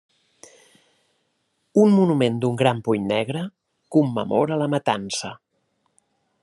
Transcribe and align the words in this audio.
Un 1.81 1.93
monument 1.97 2.39
d'un 2.45 2.57
gran 2.63 2.81
puny 2.89 3.05
negre 3.13 3.45
commemora 3.97 4.61
la 4.63 4.71
matança. 4.77 5.35